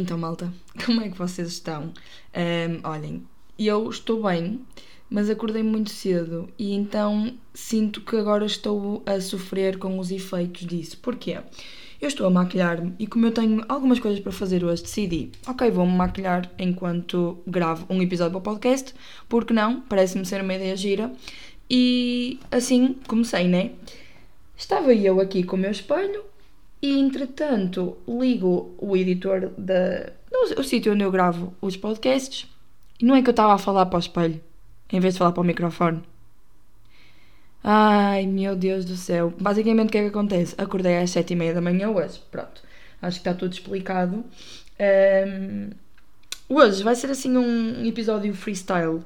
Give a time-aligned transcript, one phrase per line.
[0.00, 0.52] então, malta,
[0.84, 1.92] como é que vocês estão?
[2.34, 3.22] Um, olhem,
[3.58, 4.60] eu estou bem,
[5.08, 10.66] mas acordei muito cedo e então sinto que agora estou a sofrer com os efeitos
[10.66, 10.98] disso.
[10.98, 11.38] Porquê?
[12.00, 15.70] Eu estou a maquilhar-me e como eu tenho algumas coisas para fazer hoje, decidi, ok,
[15.70, 18.94] vou-me maquilhar enquanto gravo um episódio para o podcast,
[19.28, 19.82] porque não?
[19.82, 21.12] Parece-me ser uma ideia gira.
[21.68, 23.72] E assim comecei, né?
[24.56, 26.29] Estava eu aqui com o meu espelho
[26.82, 30.12] e entretanto ligo o editor da,
[30.56, 32.48] o sítio onde eu gravo os podcasts
[33.00, 34.40] e não é que eu estava a falar para o espelho
[34.92, 36.02] em vez de falar para o microfone.
[37.62, 39.32] Ai meu Deus do céu.
[39.38, 40.54] Basicamente o que é que acontece?
[40.58, 42.20] Acordei às sete e meia da manhã hoje.
[42.30, 42.62] Pronto.
[43.02, 44.24] Acho que está tudo explicado.
[44.80, 45.70] Um,
[46.48, 49.00] hoje vai ser assim um episódio freestyle.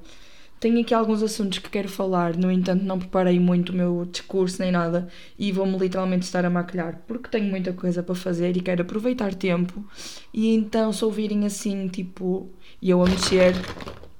[0.64, 4.62] Tenho aqui alguns assuntos que quero falar, no entanto, não preparei muito o meu discurso
[4.62, 5.06] nem nada
[5.39, 9.34] e vou-me literalmente estar a maquilhar porque tenho muita coisa para fazer e quero aproveitar
[9.34, 9.84] tempo.
[10.33, 12.48] E então, se ouvirem assim, tipo,
[12.83, 13.55] eu a mexer,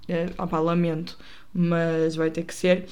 [0.07, 1.17] é, opá, lamento,
[1.51, 2.89] mas vai ter que ser.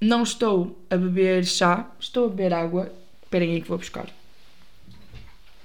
[0.00, 2.90] Não estou a beber chá, estou a beber água.
[3.22, 4.08] Esperem aí que vou buscar.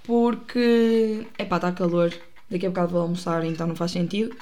[0.04, 2.14] Porque, é pá, está calor.
[2.52, 4.36] Daqui a bocado vou almoçar, então não faz sentido.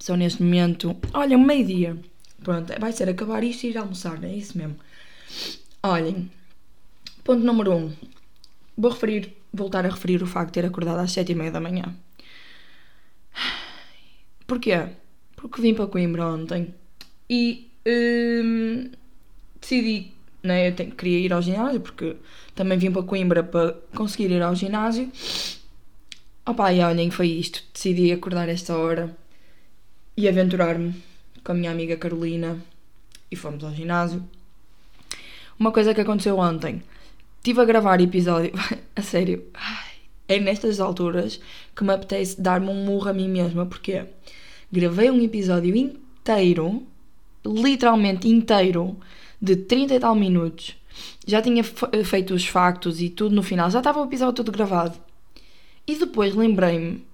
[0.00, 0.96] Só neste momento.
[1.12, 1.96] Olha, meio-dia.
[2.42, 4.76] Pronto, vai ser acabar isto e ir almoçar, é isso mesmo.
[5.82, 6.30] Olhem,
[7.22, 7.76] ponto número 1.
[7.76, 7.92] Um.
[8.78, 11.60] Vou referir, voltar a referir o facto de ter acordado às 7 e meia da
[11.60, 11.94] manhã.
[14.46, 14.88] Porquê?
[15.36, 16.74] Porque vim para Coimbra ontem
[17.28, 18.90] e hum,
[19.60, 20.12] decidi,
[20.42, 22.16] né, eu tenho, queria ir ao ginásio porque
[22.54, 25.12] também vim para Coimbra para conseguir ir ao ginásio.
[26.46, 27.62] Opa, e olhem, foi isto.
[27.72, 29.14] Decidi acordar esta hora
[30.20, 30.94] e aventurar-me
[31.42, 32.58] com a minha amiga Carolina
[33.30, 34.22] e fomos ao ginásio.
[35.58, 36.82] Uma coisa que aconteceu ontem,
[37.38, 38.52] estive a gravar episódio,
[38.94, 39.42] a sério,
[40.28, 41.40] é nestas alturas
[41.74, 44.04] que me apetece dar-me um murro a mim mesma, porque
[44.70, 46.86] gravei um episódio inteiro,
[47.42, 48.98] literalmente inteiro,
[49.40, 50.76] de 30 e tal minutos.
[51.26, 54.98] Já tinha feito os factos e tudo no final, já estava o episódio todo gravado.
[55.86, 57.08] E depois lembrei-me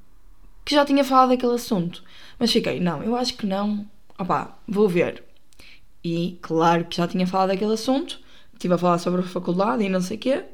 [0.67, 2.03] que já tinha falado daquele assunto.
[2.39, 3.87] Mas fiquei, não, eu acho que não.
[4.19, 5.23] Opá, vou ver.
[6.03, 8.19] E claro que já tinha falado daquele assunto,
[8.53, 10.45] estive a falar sobre a faculdade e não sei o quê.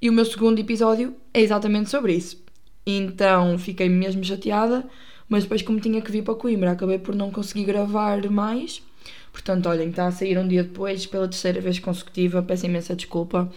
[0.00, 2.42] E o meu segundo episódio é exatamente sobre isso.
[2.86, 4.88] Então fiquei mesmo chateada,
[5.28, 8.82] mas depois, como tinha que vir para Coimbra, acabei por não conseguir gravar mais.
[9.30, 12.42] Portanto, olhem, está a sair um dia depois, pela terceira vez consecutiva.
[12.42, 13.52] Peço imensa desculpa.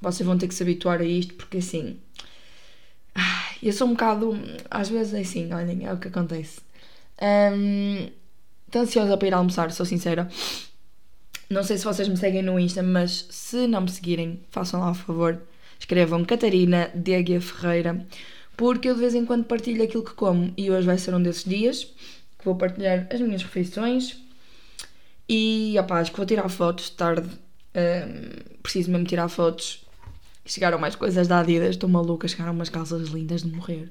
[0.00, 1.98] Vocês vão ter que se habituar a isto, porque assim.
[3.62, 4.38] Eu sou um bocado.
[4.70, 6.60] Às vezes é assim, olhem, é o que acontece.
[7.20, 8.08] Um,
[8.66, 10.28] estou ansiosa para ir almoçar, sou sincera.
[11.48, 14.90] Não sei se vocês me seguem no Insta, mas se não me seguirem, façam lá
[14.92, 15.40] o favor.
[15.78, 18.06] Escrevam Catarina Diego Ferreira,
[18.56, 21.22] porque eu de vez em quando partilho aquilo que como e hoje vai ser um
[21.22, 21.84] desses dias
[22.38, 24.16] que vou partilhar as minhas refeições.
[25.28, 27.28] E opa, acho que vou tirar fotos tarde.
[27.74, 29.84] Um, preciso mesmo tirar fotos.
[30.50, 32.26] Chegaram mais coisas da Adidas, estou maluca.
[32.26, 33.88] Chegaram umas calças lindas de morrer.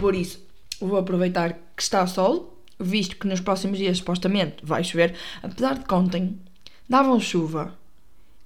[0.00, 0.42] Por isso,
[0.80, 5.84] vou aproveitar que está sol, visto que nos próximos dias supostamente vai chover, apesar de
[5.84, 6.40] que ontem
[6.88, 7.76] davam chuva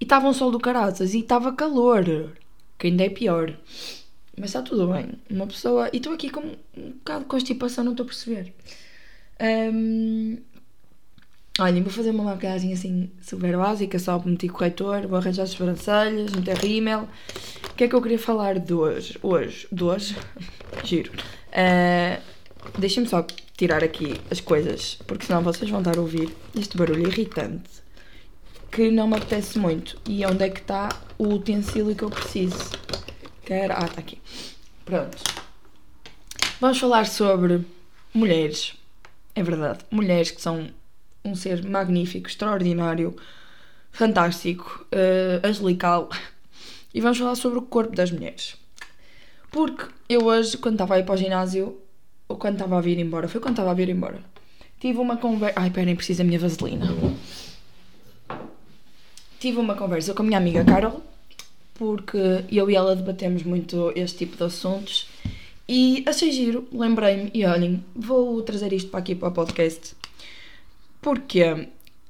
[0.00, 2.36] e estava um sol do caraças e estava calor,
[2.76, 3.56] que ainda é pior.
[4.36, 5.12] Mas está tudo bem.
[5.30, 5.90] Uma pessoa.
[5.92, 6.40] E estou aqui com
[6.76, 8.52] um bocado de constipação, não estou a perceber.
[9.40, 10.38] Um...
[11.60, 16.32] Olhem, vou fazer uma maquiagem assim super básica, só meter corretor, vou arranjar as sobrancelhas,
[16.32, 17.06] meter rímel.
[17.70, 19.18] O que é que eu queria falar de hoje?
[19.22, 19.68] Hoje?
[19.70, 20.16] De hoje?
[20.84, 21.12] Giro.
[21.48, 22.20] Uh,
[22.78, 23.26] Deixem-me só
[23.56, 27.68] tirar aqui as coisas, porque senão vocês vão estar a ouvir este barulho irritante
[28.70, 29.98] que não me apetece muito.
[30.08, 30.88] E onde é que está
[31.18, 32.70] o utensílio que eu preciso?
[33.44, 33.74] Quero...
[33.76, 34.18] Ah, está aqui.
[34.84, 35.18] Pronto.
[36.60, 37.66] Vamos falar sobre
[38.14, 38.74] mulheres.
[39.34, 39.80] É verdade.
[39.90, 40.68] Mulheres que são
[41.24, 43.14] um ser magnífico, extraordinário,
[43.92, 46.08] fantástico, uh, angelical.
[46.92, 48.56] E vamos falar sobre o corpo das mulheres.
[49.50, 51.78] Porque eu hoje, quando estava a ir para o ginásio,
[52.28, 54.20] ou quando estava a vir embora, foi quando estava a vir embora,
[54.78, 55.60] tive uma conversa.
[55.60, 56.86] Ai, peraí, preciso da minha vaselina.
[59.38, 61.02] Tive uma conversa com a minha amiga Carol,
[61.74, 65.08] porque eu e ela debatemos muito este tipo de assuntos
[65.66, 69.94] e achei giro, lembrei-me e olhem, vou trazer isto para aqui para o podcast
[71.00, 71.68] porque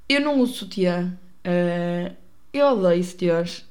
[0.08, 1.16] eu não uso sutiã,
[1.46, 2.14] uh,
[2.52, 3.64] eu odeio sutiãs.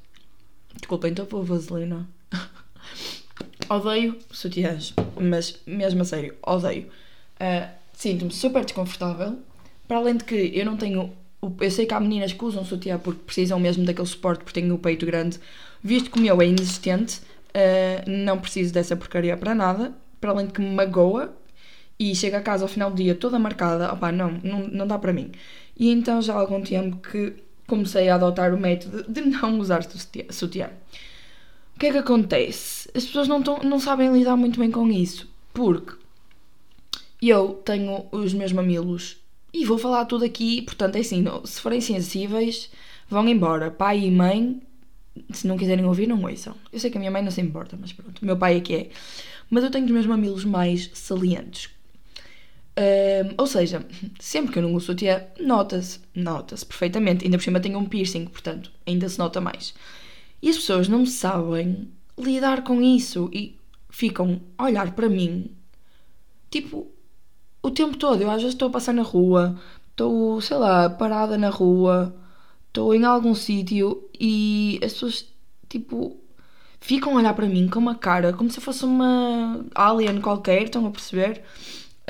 [0.74, 2.08] Desculpem, estou pôr vaselina.
[3.68, 6.88] odeio sutiãs, mas mesmo a sério, odeio.
[7.36, 9.38] Uh, Sinto-me super desconfortável.
[9.86, 11.12] Para além de que eu não tenho.
[11.60, 14.72] Eu sei que há meninas que usam sutiã porque precisam mesmo daquele suporte porque têm
[14.72, 15.38] o peito grande.
[15.82, 17.20] Visto que o meu é inexistente,
[17.50, 21.34] Uh, não preciso dessa porcaria para nada, para além de que me magoa
[22.00, 23.92] e chego a casa ao final do dia toda marcada.
[23.92, 25.30] Opá, não, não, não dá para mim.
[25.78, 27.34] E então já há algum tempo que
[27.66, 29.82] comecei a adotar o método de não usar
[30.30, 30.70] sutiã.
[31.76, 32.88] O que é que acontece?
[32.94, 35.94] As pessoas não, tão, não sabem lidar muito bem com isso, porque
[37.20, 39.18] eu tenho os meus mamilos
[39.52, 42.70] e vou falar tudo aqui, portanto é assim, se forem sensíveis,
[43.10, 43.70] vão embora.
[43.70, 44.62] Pai e mãe,
[45.32, 46.56] se não quiserem ouvir, não ouçam.
[46.72, 48.60] Eu sei que a minha mãe não se importa, mas pronto, o meu pai é
[48.60, 48.90] que é.
[49.50, 51.68] Mas eu tenho os meus mamilos mais salientes.
[53.36, 53.86] Ou seja,
[54.18, 57.24] sempre que eu não uso sutiã, nota-se, nota-se perfeitamente.
[57.24, 59.74] Ainda por cima tenho um piercing, portanto, ainda se nota mais.
[60.42, 63.58] E as pessoas não sabem lidar com isso e
[63.90, 65.50] ficam a olhar para mim,
[66.50, 66.90] tipo,
[67.62, 68.22] o tempo todo.
[68.22, 69.60] Eu às vezes estou a passar na rua,
[69.90, 72.14] estou, sei lá, parada na rua,
[72.68, 75.26] estou em algum sítio e as pessoas,
[75.68, 76.16] tipo,
[76.80, 80.64] ficam a olhar para mim com uma cara como se eu fosse uma alien qualquer,
[80.64, 81.42] estão a perceber?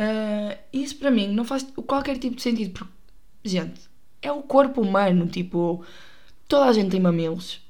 [0.01, 2.93] Uh, isso para mim não faz qualquer tipo de sentido, porque,
[3.45, 3.83] gente,
[4.23, 5.85] é o corpo humano, tipo,
[6.49, 7.61] toda a gente tem mamilos.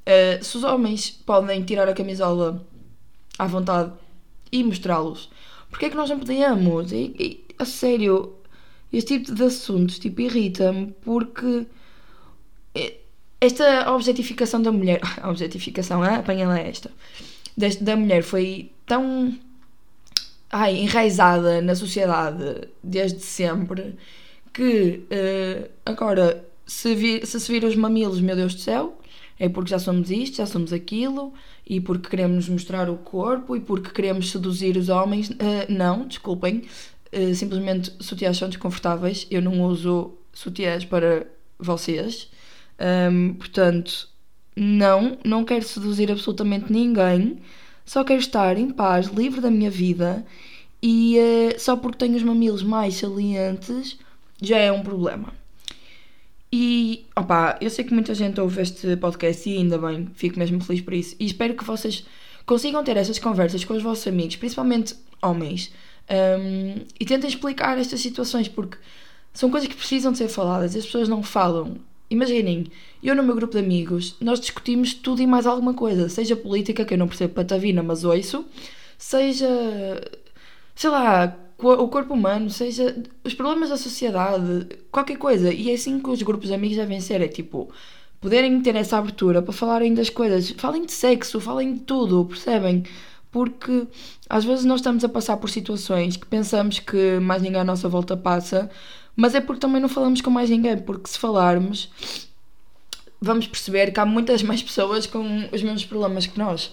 [0.00, 2.66] Uh, se os homens podem tirar a camisola
[3.38, 3.92] à vontade
[4.52, 5.30] e mostrá-los,
[5.70, 6.92] porque é que nós não podíamos?
[6.92, 8.34] E, e, a sério,
[8.92, 11.66] este tipo de assuntos tipo, irrita-me porque
[13.40, 16.90] esta objetificação da mulher, a objetificação, ah, apanha lá esta,
[17.56, 19.34] deste, da mulher foi tão
[20.50, 23.96] ai, enraizada na sociedade desde sempre
[24.52, 28.98] que uh, agora se, vir, se se vir os mamilos, meu Deus do céu,
[29.38, 31.32] é porque já somos isto, já somos aquilo,
[31.66, 35.30] e porque queremos mostrar o corpo e porque queremos seduzir os homens.
[35.30, 36.64] Uh, não, desculpem,
[37.12, 39.26] uh, simplesmente sutiãs são desconfortáveis.
[39.30, 41.26] Eu não uso sutiãs para
[41.58, 42.28] vocês.
[43.10, 44.08] Um, portanto,
[44.56, 47.38] não, não quero seduzir absolutamente ninguém.
[47.90, 50.24] Só quero estar em paz, livre da minha vida.
[50.80, 53.98] E uh, só porque tenho os mamilos mais salientes
[54.40, 55.34] já é um problema.
[56.52, 60.60] E, opá, eu sei que muita gente ouve este podcast e ainda bem, fico mesmo
[60.60, 61.16] feliz por isso.
[61.18, 62.06] E espero que vocês
[62.46, 65.72] consigam ter essas conversas com os vossos amigos, principalmente homens,
[66.08, 68.78] um, e tentem explicar estas situações, porque
[69.34, 71.78] são coisas que precisam de ser faladas, as pessoas não falam.
[72.10, 72.66] Imaginem,
[73.02, 76.84] eu no meu grupo de amigos, nós discutimos tudo e mais alguma coisa, seja política,
[76.84, 78.44] que eu não percebo patavina, mas ouço,
[78.98, 79.48] seja,
[80.74, 85.52] sei lá, o corpo humano, seja os problemas da sociedade, qualquer coisa.
[85.52, 87.70] E é assim que os grupos de amigos devem ser: é tipo,
[88.20, 90.50] poderem ter essa abertura para falarem das coisas.
[90.50, 92.84] Falem de sexo, falem de tudo, percebem?
[93.30, 93.86] Porque
[94.28, 97.88] às vezes nós estamos a passar por situações que pensamos que mais ninguém à nossa
[97.88, 98.68] volta passa,
[99.20, 100.78] mas é porque também não falamos com mais ninguém.
[100.78, 101.90] Porque se falarmos,
[103.20, 106.72] vamos perceber que há muitas mais pessoas com os mesmos problemas que nós.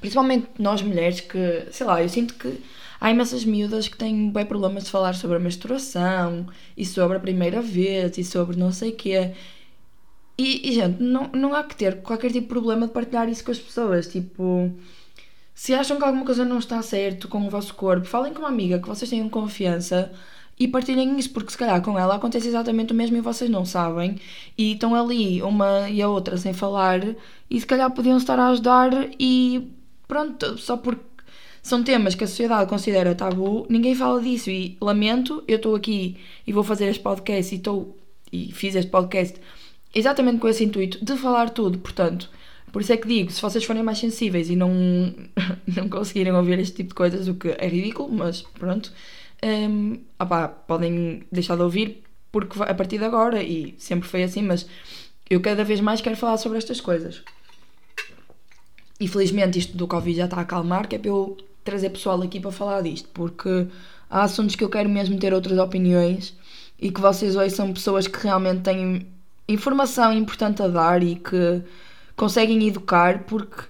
[0.00, 2.62] Principalmente nós mulheres, que sei lá, eu sinto que
[2.98, 7.20] Há imensas miúdas que têm bem problemas de falar sobre a menstruação e sobre a
[7.20, 9.34] primeira vez e sobre não sei o quê.
[10.38, 13.44] E, e, gente, não, não há que ter qualquer tipo de problema de partilhar isso
[13.44, 14.06] com as pessoas.
[14.06, 14.72] Tipo,
[15.54, 18.48] se acham que alguma coisa não está certo com o vosso corpo, falem com uma
[18.48, 20.10] amiga que vocês tenham confiança
[20.58, 23.64] e partilhem isso, porque se calhar com ela acontece exatamente o mesmo e vocês não
[23.64, 24.18] sabem.
[24.56, 27.00] E estão ali uma e a outra sem falar
[27.50, 29.70] e se calhar podiam estar a ajudar e
[30.08, 31.04] pronto, só porque
[31.62, 36.16] são temas que a sociedade considera tabu, ninguém fala disso e lamento, eu estou aqui
[36.46, 37.96] e vou fazer este podcast e estou
[38.32, 39.40] e fiz este podcast
[39.94, 42.30] exatamente com esse intuito de falar tudo, portanto,
[42.72, 44.70] por isso é que digo, se vocês forem mais sensíveis e não,
[45.66, 48.92] não conseguirem ouvir este tipo de coisas, o que é ridículo, mas pronto,
[49.44, 52.02] um, opá, podem deixar de ouvir
[52.32, 54.66] porque a partir de agora, e sempre foi assim, mas
[55.28, 57.22] eu cada vez mais quero falar sobre estas coisas.
[59.00, 62.20] E felizmente isto do Covid já está a acalmar, que é para eu trazer pessoal
[62.22, 63.66] aqui para falar disto, porque
[64.08, 66.36] há assuntos que eu quero mesmo ter outras opiniões
[66.78, 69.06] e que vocês hoje são pessoas que realmente têm
[69.48, 71.62] informação importante a dar e que
[72.14, 73.62] conseguem educar, porque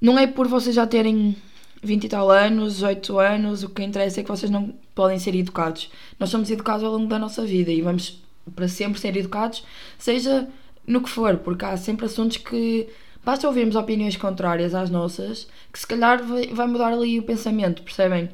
[0.00, 1.36] não é por vocês já terem
[1.84, 5.34] 20 e tal anos, 18 anos, o que interessa é que vocês não podem ser
[5.34, 5.90] educados.
[6.18, 8.22] Nós somos educados ao longo da nossa vida e vamos
[8.54, 9.64] para sempre ser educados,
[9.98, 10.48] seja
[10.86, 12.88] no que for, porque há sempre assuntos que
[13.24, 16.22] Basta ouvirmos opiniões contrárias às nossas, que se calhar
[16.52, 18.28] vai mudar ali o pensamento, percebem?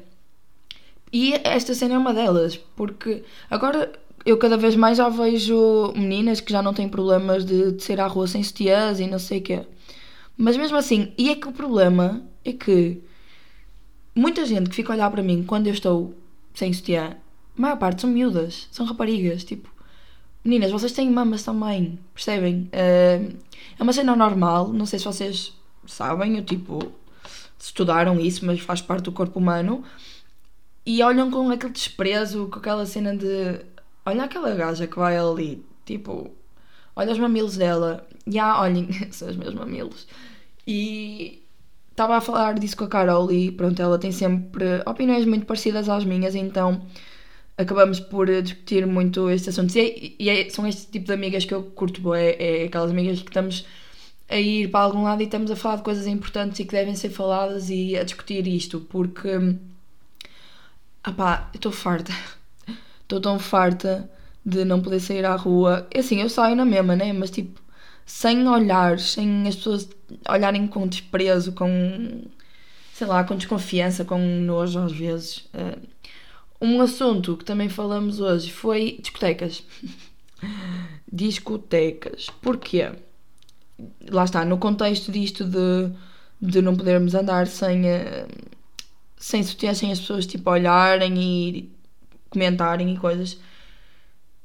[1.13, 3.89] E esta cena é uma delas, porque agora
[4.25, 8.01] eu cada vez mais já vejo meninas que já não têm problemas de, de ser
[8.01, 9.61] à rua sem sutiãs e não sei o quê.
[10.37, 13.01] Mas mesmo assim, e é que o problema é que
[14.15, 16.15] muita gente que fica a olhar para mim quando eu estou
[16.53, 17.17] sem sutiã,
[17.57, 19.71] a maior parte são miúdas, são raparigas, tipo,
[20.43, 22.67] Meninas, vocês têm mamas também, percebem?
[22.73, 23.37] Uh,
[23.79, 25.53] é uma cena normal, não sei se vocês
[25.85, 26.91] sabem, eu, tipo,
[27.59, 29.83] estudaram isso, mas faz parte do corpo humano,
[30.83, 33.63] e olham com aquele desprezo, com aquela cena de
[34.03, 36.31] olha aquela gaja que vai ali, tipo,
[36.95, 40.07] olha os mamilos dela, e ah, olhem, são os meus mamilos.
[40.65, 41.40] E
[42.01, 45.87] estava a falar disso com a Carol e pronto, ela tem sempre opiniões muito parecidas
[45.87, 46.81] às minhas, então
[47.55, 49.75] acabamos por discutir muito estes assuntos.
[49.75, 53.21] E, e é, são este tipo de amigas que eu curto, é, é aquelas amigas
[53.21, 53.65] que estamos
[54.27, 56.95] a ir para algum lado e estamos a falar de coisas importantes e que devem
[56.95, 59.29] ser faladas e a discutir isto, porque.
[61.03, 62.13] Ah pá, eu estou farta.
[63.03, 64.09] Estou tão farta
[64.43, 65.87] de não poder sair à rua.
[65.95, 67.13] Assim, eu saio na mesma, né?
[67.13, 67.60] Mas tipo,
[68.05, 69.89] sem olhar, sem as pessoas
[70.29, 72.23] olharem com desprezo, com.
[72.93, 75.47] sei lá, com desconfiança, com nojo às vezes.
[75.53, 75.77] Eh,
[76.61, 79.63] um assunto que também falamos hoje foi discotecas.
[81.11, 82.27] discotecas.
[82.41, 82.91] Porquê?
[84.09, 85.91] lá está, no contexto disto de,
[86.41, 88.27] de não podermos andar sem, uh,
[89.17, 91.71] sem sutiã, sem as pessoas tipo olharem e
[92.29, 93.39] comentarem e coisas.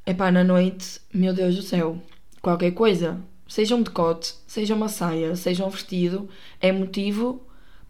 [0.04, 2.00] É pá, na noite, meu Deus do céu,
[2.40, 6.28] qualquer coisa, seja um decote, seja uma saia, seja um vestido,
[6.60, 7.42] é motivo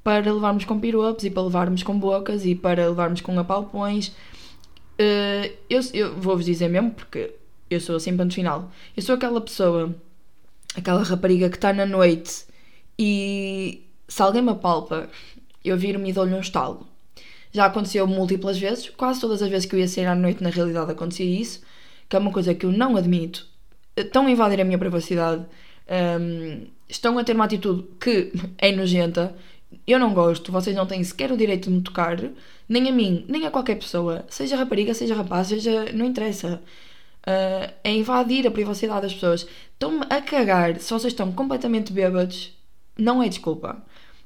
[0.02, 4.08] para levarmos com piropos e para levarmos com bocas e para levarmos com apalpões.
[4.98, 7.34] Uh, eu eu vou-vos dizer mesmo, porque
[7.68, 8.70] eu sou assim, ponto final.
[8.96, 9.94] Eu sou aquela pessoa
[10.76, 12.46] aquela rapariga que está na noite
[12.98, 15.08] e se alguém me apalpa,
[15.64, 16.86] eu viro-me e dou-lhe um estalo.
[17.52, 20.50] Já aconteceu múltiplas vezes, quase todas as vezes que eu ia sair à noite, na
[20.50, 21.62] realidade acontecia isso,
[22.08, 23.46] que é uma coisa que eu não admito.
[23.96, 25.44] Estão a invadir a minha privacidade,
[26.20, 29.34] um, estão a ter uma atitude que é nojenta,
[29.86, 32.18] eu não gosto, vocês não têm sequer o direito de me tocar,
[32.68, 35.92] nem a mim, nem a qualquer pessoa, seja rapariga, seja rapaz, seja.
[35.92, 36.60] não interessa
[37.26, 39.46] uh, a invadir a privacidade das pessoas.
[39.72, 42.52] Estão-me a cagar se vocês estão completamente bêbados.
[42.98, 43.82] Não é desculpa.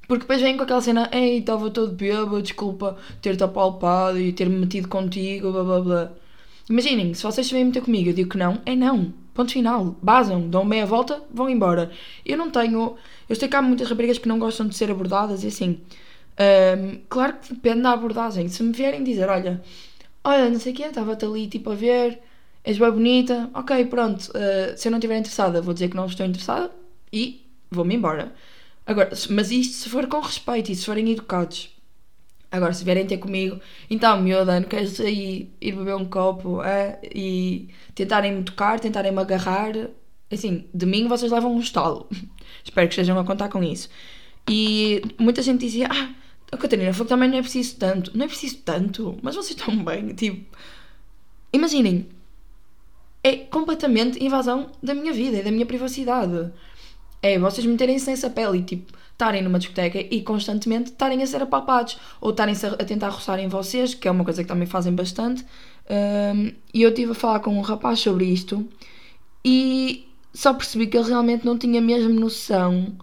[0.06, 4.56] Porque depois vêm com aquela cena, ei, estava todo bêbado, desculpa ter-te apalpado e ter-me
[4.56, 6.12] metido contigo, blá blá blá.
[6.68, 9.12] Imaginem, se vocês vêm meter comigo, eu digo que não, é não.
[9.34, 9.96] Ponto final.
[10.02, 11.90] Basam, dão meia volta, vão embora.
[12.24, 12.96] Eu não tenho.
[13.28, 15.80] Eu sei que há muitas raparigas que não gostam de ser abordadas e assim.
[16.40, 18.48] Um, claro que depende da abordagem.
[18.48, 19.62] Se me vierem dizer, olha,
[20.24, 22.20] olha, não sei quê, estava-te ali tipo a ver,
[22.64, 26.06] és bem bonita, ok, pronto, uh, se eu não estiver interessada, vou dizer que não
[26.06, 26.70] estou interessada
[27.12, 28.34] e vou-me embora.
[28.86, 31.70] Agora, mas isto se for com respeito e se forem educados.
[32.52, 37.00] Agora, se vierem ter comigo, então, miúda, não queres ir, ir beber um copo é?
[37.14, 39.72] e tentarem-me tocar, tentarem-me agarrar,
[40.30, 42.08] assim, de mim vocês levam um estalo.
[42.64, 43.88] Espero que estejam a contar com isso.
[44.48, 46.10] E muita gente dizia, ah,
[46.50, 48.16] a Catarina, que também não é preciso tanto.
[48.16, 50.56] Não é preciso tanto, mas vocês estão bem, tipo...
[51.52, 52.08] Imaginem,
[53.22, 56.52] é completamente invasão da minha vida e da minha privacidade.
[57.22, 61.42] É vocês meterem-se nessa pele e tipo estarem numa discoteca e constantemente estarem a ser
[61.42, 64.94] apalpados ou estarem a tentar roçar em vocês, que é uma coisa que também fazem
[64.94, 65.44] bastante.
[65.90, 68.66] Um, e eu estive a falar com um rapaz sobre isto
[69.44, 72.96] e só percebi que ele realmente não tinha mesmo noção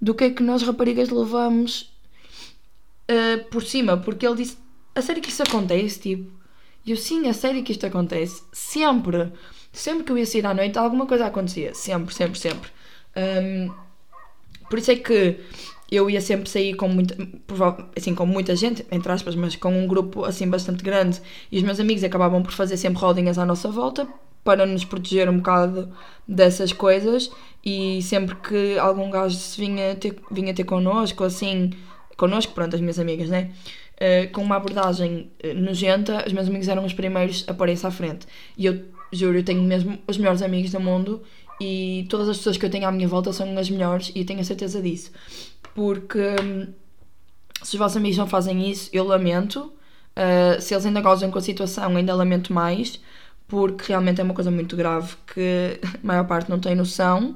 [0.00, 1.92] do que é que nós raparigas levamos
[3.10, 4.56] uh, por cima, porque ele disse:
[4.94, 5.98] A sério que isso acontece?
[5.98, 6.30] Tipo,
[6.86, 9.32] eu sim, a sério que isto acontece, sempre
[9.72, 11.74] sempre que eu ia sair à noite, alguma coisa acontecia.
[11.74, 12.70] Sempre, sempre, sempre.
[13.16, 13.72] Um,
[14.68, 15.40] por isso é que
[15.90, 17.16] eu ia sempre sair com muita,
[17.96, 21.20] assim, com muita gente, entre aspas, mas com um grupo assim bastante grande.
[21.50, 24.06] E os meus amigos acabavam por fazer sempre rodinhas à nossa volta
[24.42, 25.92] para nos proteger um bocado
[26.26, 27.30] dessas coisas.
[27.64, 31.70] E sempre que algum gajo vinha ter, vinha ter connosco, assim,
[32.16, 33.50] connosco, pronto, as minhas amigas, né?
[33.96, 37.90] Uh, com uma abordagem uh, nojenta, os meus amigos eram os primeiros a pôr-se à
[37.90, 38.26] frente.
[38.58, 41.22] E eu Juro, eu tenho mesmo os melhores amigos do mundo
[41.60, 44.26] e todas as pessoas que eu tenho à minha volta são as melhores e eu
[44.26, 45.10] tenho a certeza disso.
[45.74, 46.66] Porque hum,
[47.62, 49.72] se os vossos amigos não fazem isso, eu lamento.
[50.16, 53.00] Uh, se eles ainda gozam com a situação, ainda lamento mais,
[53.46, 57.34] porque realmente é uma coisa muito grave que a maior parte não tem noção.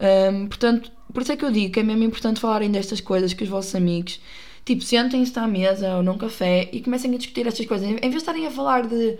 [0.00, 3.32] Um, portanto, por isso é que eu digo que é mesmo importante falarem destas coisas
[3.32, 4.20] com os vossos amigos.
[4.64, 7.88] Tipo, sentem-se à mesa ou num café e comecem a discutir estas coisas.
[7.88, 9.16] Em vez de estarem a falar de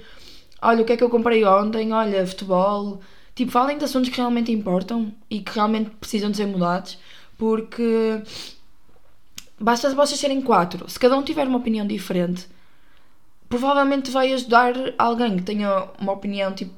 [0.60, 3.00] olha, o que é que eu comprei ontem, olha, futebol.
[3.36, 6.98] Tipo, falem de assuntos que realmente importam e que realmente precisam de ser mudados,
[7.36, 8.22] porque
[9.60, 10.88] basta vocês serem quatro.
[10.88, 12.48] Se cada um tiver uma opinião diferente,
[13.46, 16.72] provavelmente vai ajudar alguém que tenha uma opinião, tipo,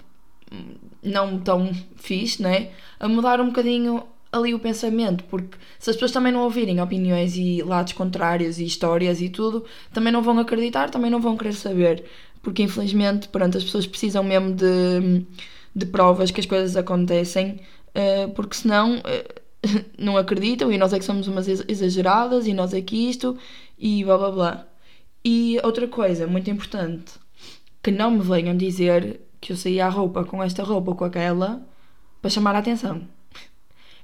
[1.01, 2.71] não tão fixe, né?
[2.99, 7.37] A mudar um bocadinho ali o pensamento, porque se as pessoas também não ouvirem opiniões
[7.37, 11.55] e lados contrários e histórias e tudo, também não vão acreditar, também não vão querer
[11.55, 12.05] saber
[12.43, 15.25] porque infelizmente pronto, as pessoas precisam mesmo de,
[15.75, 19.41] de provas que as coisas acontecem, uh, porque senão uh,
[19.99, 23.37] não acreditam e nós é que somos umas exageradas e nós é que isto
[23.79, 24.67] e blá blá blá.
[25.25, 27.13] E outra coisa muito importante,
[27.83, 31.05] que não me venham dizer que eu saí à roupa com esta roupa ou com
[31.05, 31.63] aquela
[32.21, 33.03] para chamar a atenção.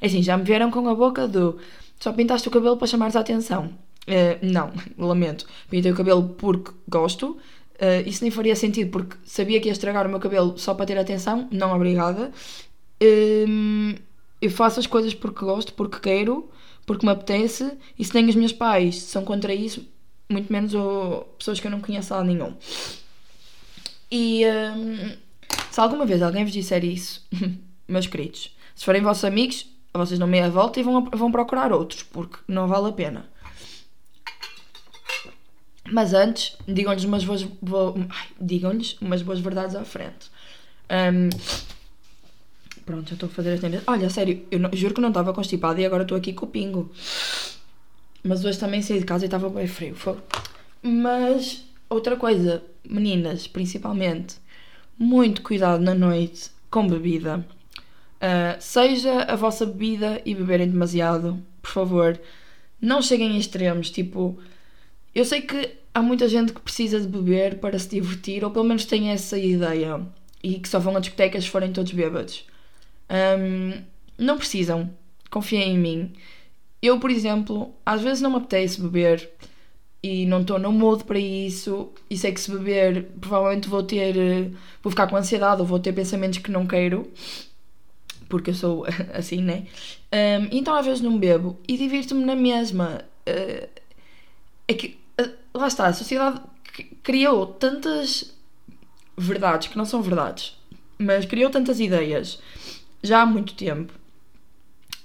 [0.01, 1.59] É assim, já me vieram com a boca do
[1.99, 3.71] só pintaste o cabelo para chamar a atenção.
[4.07, 5.47] Uh, não, lamento.
[5.71, 7.39] Pintei o cabelo porque gosto.
[7.75, 10.87] Uh, isso nem faria sentido porque sabia que ia estragar o meu cabelo só para
[10.87, 11.49] ter atenção.
[11.51, 12.31] Não, obrigada.
[13.03, 13.99] Uh,
[14.41, 16.49] eu faço as coisas porque gosto, porque quero,
[16.87, 17.73] porque me apetece.
[17.99, 19.87] E se nem os meus pais são contra isso,
[20.31, 22.55] muito menos ou pessoas que eu não conheço lá nenhum.
[24.11, 25.17] E um,
[25.71, 27.27] se alguma vez alguém vos disser isso,
[27.89, 32.03] meus queridos, se forem vossos amigos, vocês dão meia volta e vão, vão procurar outros,
[32.03, 33.29] porque não vale a pena.
[35.95, 37.47] Mas antes, digam-lhes umas boas,
[38.41, 40.29] digam-lhes umas boas verdades à frente.
[40.91, 41.31] Um,
[42.85, 43.81] pronto, já estou a fazer as tendas.
[43.87, 46.49] Olha, sério, eu não, juro que não estava constipada e agora estou aqui com o
[46.49, 46.91] pingo.
[48.25, 49.95] Mas hoje também saí de casa e estava bem frio.
[49.95, 50.17] Foi.
[50.83, 54.35] Mas outra coisa, meninas, principalmente,
[54.99, 57.47] muito cuidado na noite com bebida.
[58.17, 62.21] Uh, seja a vossa bebida e beberem demasiado, por favor,
[62.81, 63.91] não cheguem a extremos.
[63.91, 64.37] Tipo,
[65.15, 68.65] eu sei que há muita gente que precisa de beber para se divertir, ou pelo
[68.65, 70.01] menos tem essa ideia,
[70.43, 72.45] e que só vão a discotecas se forem todos bêbados.
[73.09, 73.83] Um,
[74.19, 74.91] não precisam,
[75.31, 76.13] confiem em mim.
[76.83, 79.31] Eu, por exemplo, às vezes não me apetece beber
[80.03, 84.15] e não estou no mood para isso e sei que se beber provavelmente vou ter
[84.19, 84.51] eh,
[84.83, 87.11] vou ficar com ansiedade ou vou ter pensamentos que não quero
[88.29, 88.85] porque eu sou
[89.15, 89.67] assim, né?
[90.13, 93.05] Um, então às vezes não bebo e divirto-me na mesma.
[93.29, 93.69] Uh,
[94.67, 94.99] é que,
[95.55, 96.41] lá está, a sociedade
[97.03, 98.35] criou tantas
[99.17, 100.59] verdades que não são verdades,
[100.99, 102.41] mas criou tantas ideias
[103.03, 103.93] já há muito tempo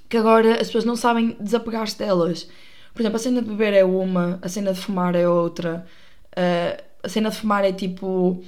[0.09, 2.49] que agora as pessoas não sabem desapegar-se delas.
[2.93, 5.85] Por exemplo, a cena de beber é uma, a cena de fumar é outra.
[6.31, 8.43] Uh, a cena de fumar é tipo.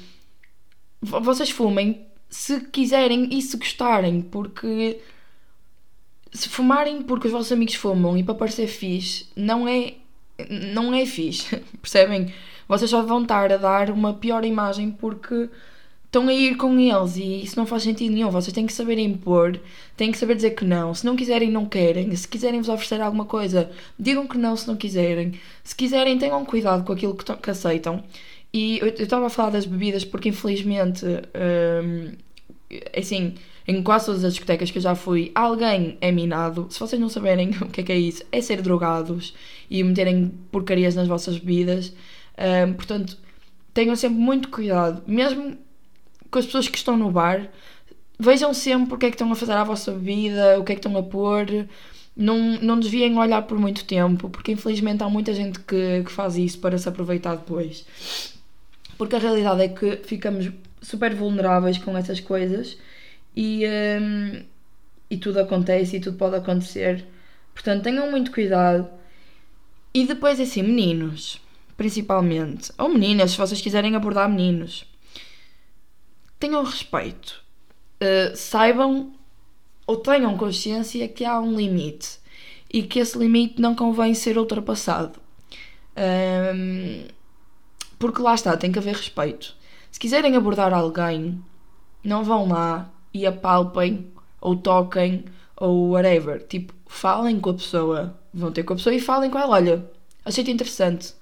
[1.00, 5.00] Vocês fumem se quiserem e se gostarem, porque
[6.32, 9.96] se fumarem porque os vossos amigos fumam e para parecer fixe, não é,
[10.50, 12.34] não é fixe, percebem?
[12.68, 15.50] Vocês só vão estar a dar uma pior imagem porque
[16.06, 18.30] estão a ir com eles e isso não faz sentido nenhum.
[18.30, 19.60] Vocês têm que saber impor,
[19.96, 20.94] têm que saber dizer que não.
[20.94, 22.14] Se não quiserem, não querem.
[22.16, 25.40] Se quiserem vos oferecer alguma coisa, digam que não se não quiserem.
[25.64, 28.04] Se quiserem, tenham cuidado com aquilo que, que aceitam.
[28.54, 32.12] E eu estava a falar das bebidas porque, infelizmente, hum,
[32.98, 33.36] assim,
[33.72, 36.68] em quase todas as discotecas que eu já fui, alguém é minado.
[36.70, 39.34] Se vocês não saberem o que é que é isso, é ser drogados
[39.70, 41.94] e meterem porcarias nas vossas bebidas.
[42.38, 43.18] Hum, portanto,
[43.74, 45.02] tenham sempre muito cuidado.
[45.08, 45.58] Mesmo
[46.30, 47.50] com as pessoas que estão no bar,
[48.20, 50.76] vejam sempre o que é que estão a fazer à vossa vida, o que é
[50.76, 51.68] que estão a pôr.
[52.16, 56.36] Não, não desviem olhar por muito tempo, porque infelizmente há muita gente que, que faz
[56.36, 57.86] isso para se aproveitar depois.
[58.98, 62.78] Porque a realidade é que ficamos super vulneráveis com essas coisas
[63.36, 64.44] e, um,
[65.10, 67.06] e tudo acontece e tudo pode acontecer.
[67.54, 68.90] Portanto, tenham muito cuidado.
[69.94, 71.42] E depois, assim, meninos,
[71.76, 74.86] principalmente, ou meninas, se vocês quiserem abordar meninos,
[76.40, 77.44] tenham respeito,
[78.02, 79.14] uh, saibam
[79.86, 82.20] ou tenham consciência que há um limite
[82.74, 85.20] e que esse limite não convém ser ultrapassado.
[86.56, 87.06] Um,
[88.00, 89.56] porque lá está, tem que haver respeito.
[89.92, 91.44] Se quiserem abordar alguém,
[92.04, 96.46] não vão lá e apalpem ou toquem ou whatever.
[96.48, 98.20] Tipo, falem com a pessoa.
[98.34, 99.56] Vão ter com a pessoa e falem com ela.
[99.56, 99.86] Olha,
[100.26, 101.14] achei-te interessante.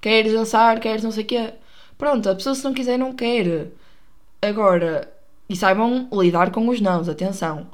[0.00, 0.80] Queres dançar?
[0.80, 1.54] Queres não sei o quê?
[1.96, 3.68] Pronto, a pessoa se não quiser, não quer.
[4.42, 5.12] Agora,
[5.48, 7.68] e saibam lidar com os nãos, atenção.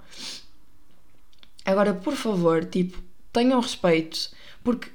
[1.65, 2.99] Agora, por favor, tipo,
[3.33, 4.31] tenham respeito,
[4.63, 4.89] porque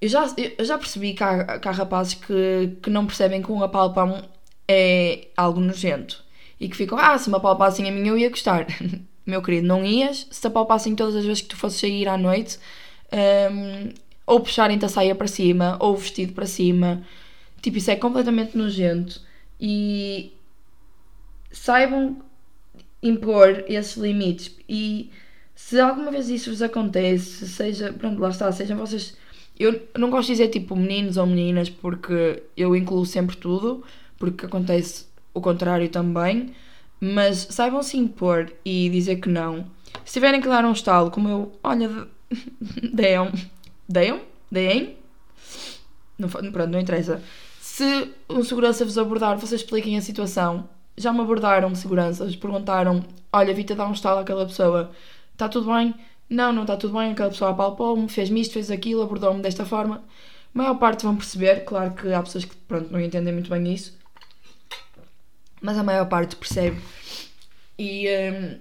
[0.00, 0.26] eu já,
[0.58, 4.22] eu já percebi que há, que há rapazes que, que não percebem que um apalpão
[4.68, 6.24] é algo nojento
[6.60, 8.66] e que ficam, ah, se me apalpassem a mim eu ia gostar.
[9.26, 12.18] Meu querido, não ias se te apalpassem todas as vezes que tu fosses sair à
[12.18, 12.58] noite,
[13.50, 13.92] um,
[14.26, 17.02] ou puxarem-te a saia para cima, ou o vestido para cima.
[17.62, 19.20] Tipo, isso é completamente nojento.
[19.58, 20.32] E
[21.50, 22.22] saibam
[23.02, 25.10] impor esses limites e
[25.54, 29.16] se alguma vez isso vos acontece, seja, pronto, lá está, sejam vocês.
[29.58, 33.84] Eu não gosto de dizer tipo meninos ou meninas porque eu incluo sempre tudo,
[34.18, 36.52] porque acontece o contrário também,
[37.00, 39.66] mas saibam se impor e dizer que não.
[40.04, 42.06] Se tiverem que dar um estalo, como eu, olha,
[42.92, 43.32] deem,
[43.88, 44.96] deem, deem,
[46.18, 47.22] não, pronto, não interessa.
[47.60, 53.54] Se um segurança vos abordar, vocês expliquem a situação já me abordaram seguranças, perguntaram: Olha,
[53.54, 54.90] vi-te dar um estalo àquela pessoa,
[55.34, 55.94] está tudo bem?
[56.30, 59.96] não, não está tudo bem, aquela pessoa apalpou-me, fez-me isto, fez aquilo, abordou-me desta forma.
[60.54, 63.72] A maior parte vão perceber, claro que há pessoas que pronto, não entendem muito bem
[63.74, 63.98] isso,
[65.60, 66.80] mas a maior parte percebe.
[67.78, 68.58] E hum,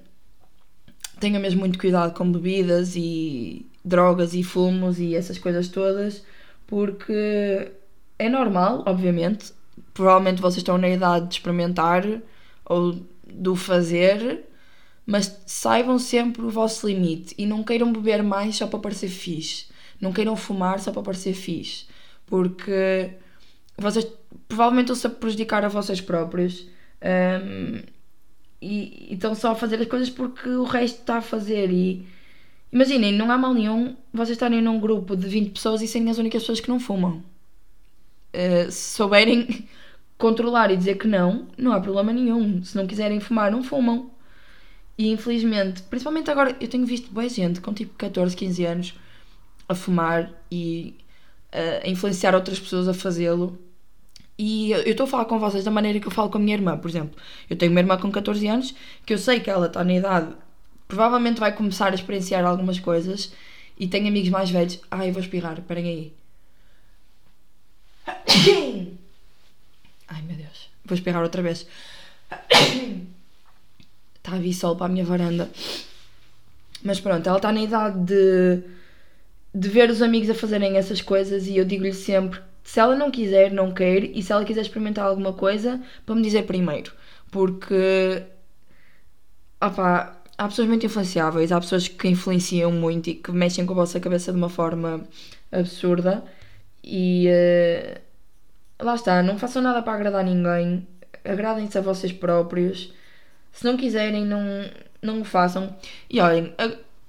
[1.20, 6.24] tenha mesmo muito cuidado com bebidas e drogas e fumos e essas coisas todas,
[6.68, 7.72] porque
[8.18, 9.54] é normal, obviamente.
[9.94, 12.06] Provavelmente vocês estão na idade de experimentar
[12.66, 14.46] ou do fazer,
[15.06, 19.68] mas saibam sempre o vosso limite e não queiram beber mais só para parecer fixe.
[20.00, 21.86] Não queiram fumar só para parecer fixe,
[22.26, 23.12] porque
[23.78, 24.08] vocês
[24.48, 26.68] provavelmente estão-se a prejudicar a vocês próprios.
[27.02, 27.82] Um,
[28.62, 31.72] e, estão só a fazer as coisas porque o resto está a fazer.
[31.72, 32.06] E
[32.72, 36.18] imaginem, não há mal nenhum vocês estarem num grupo de 20 pessoas e serem as
[36.18, 37.24] únicas pessoas que não fumam.
[38.34, 39.68] Uh, se souberem
[40.18, 42.64] controlar e dizer que não, não há problema nenhum.
[42.64, 44.12] Se não quiserem fumar, não fumam.
[44.98, 48.94] E infelizmente, principalmente agora eu tenho visto boa gente com tipo 14, 15 anos
[49.68, 50.96] a fumar e
[51.54, 53.58] uh, a influenciar outras pessoas a fazê-lo
[54.42, 56.56] e eu estou a falar com vocês da maneira que eu falo com a minha
[56.56, 57.20] irmã, por exemplo.
[57.50, 58.74] Eu tenho uma irmã com 14 anos
[59.06, 60.34] que eu sei que ela está na idade,
[60.88, 63.34] provavelmente vai começar a experienciar algumas coisas
[63.78, 64.80] e tenho amigos mais velhos.
[64.90, 66.14] Ai, eu vou espirrar, esperem aí.
[70.08, 71.68] Ai meu Deus, vou espirrar outra vez.
[74.16, 75.50] Está a vir sol para a minha varanda.
[76.82, 78.64] Mas pronto, ela está na idade de,
[79.54, 83.10] de ver os amigos a fazerem essas coisas e eu digo-lhe sempre se ela não
[83.10, 86.94] quiser, não quer, e se ela quiser experimentar alguma coisa, para me dizer primeiro.
[87.32, 88.22] Porque.
[89.60, 93.78] Opa, há pessoas muito influenciáveis, há pessoas que influenciam muito e que mexem com a
[93.78, 95.04] vossa cabeça de uma forma
[95.52, 96.24] absurda.
[96.84, 97.28] E.
[97.28, 100.88] Uh, lá está, não façam nada para agradar ninguém,
[101.26, 102.94] agradem-se a vocês próprios.
[103.52, 104.44] Se não quiserem, não,
[105.02, 105.76] não o façam.
[106.08, 106.54] E olhem,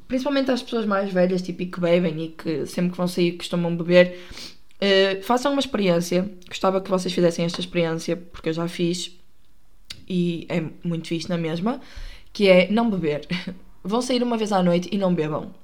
[0.08, 3.32] principalmente as pessoas mais velhas, tipo, e que bebem e que sempre que vão sair
[3.32, 4.18] costumam beber,
[4.80, 6.30] Uh, façam uma experiência.
[6.48, 9.14] Gostava que vocês fizessem esta experiência, porque eu já fiz
[10.08, 11.80] e é muito fixe na mesma,
[12.32, 13.26] que é não beber.
[13.84, 15.54] vão sair uma vez à noite e não bebam.